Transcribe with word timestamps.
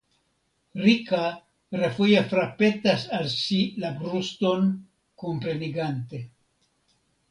Rika 0.83 1.19
refoje 1.81 2.25
frapetas 2.33 3.05
al 3.19 3.31
si 3.37 3.61
la 3.85 3.95
bruston 4.03 4.69
komprenigante. 5.27 6.29